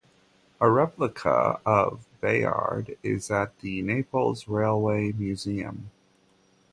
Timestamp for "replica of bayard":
0.67-2.97